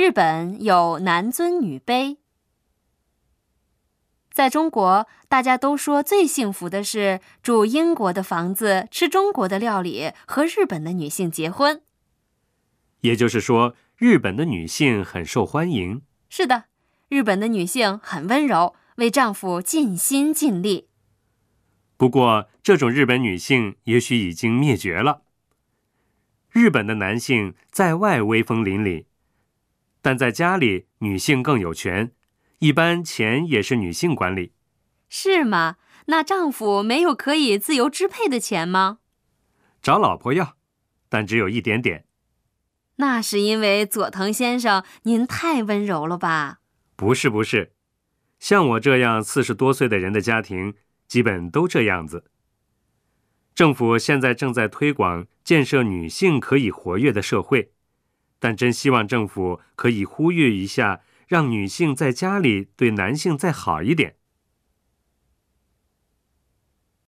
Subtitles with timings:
[0.00, 2.16] 日本有男尊女卑。
[4.32, 11.82] 在中国，大家都说最幸福的是住英国的房子、吃中国的料理和日本的女性结婚。
[13.02, 16.00] 也就是说，日本的女性很受欢迎。
[16.30, 16.64] 是的，
[17.10, 20.88] 日本的女性很温柔，为丈夫尽心尽力。
[21.98, 25.24] 不过，这种日本女性也许已经灭绝了。
[26.48, 29.04] 日本的男性在外威风凛凛，
[30.02, 32.12] 但在家里，女性更有权。
[32.58, 34.52] 一般钱也是女性管理，
[35.08, 35.76] 是吗？
[36.06, 38.98] 那丈夫没有可以自由支配的钱吗？
[39.80, 40.56] 找老婆要，
[41.08, 42.04] 但只有一点点。
[42.96, 46.60] 那是因为佐藤先生您太温柔了吧？
[46.96, 47.72] 不是不是，
[48.38, 50.74] 像我这样四十多岁的人的家庭，
[51.08, 52.30] 基本都这样子。
[53.54, 57.72] 政府现在正在推广建设女性可以活跃的社会，
[58.40, 61.02] 但真希望政府可以呼吁一下。
[61.30, 64.16] 让女性在家里对男性再好一点。